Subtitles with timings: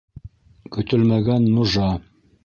[0.75, 1.91] Көтөлмәгән нужа.